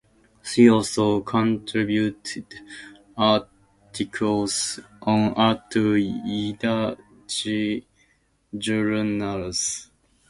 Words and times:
She 0.41 0.67
also 0.67 1.19
contributed 1.21 2.45
articles 3.15 4.79
on 4.99 5.35
art 5.35 5.69
to 5.73 5.93
Yiddish 5.93 7.83
journals. 8.57 9.91